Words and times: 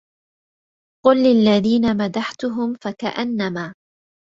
قل 1.05 1.17
للذين 1.23 1.97
مدحتهم 1.97 2.73
فكأنما 2.81 3.73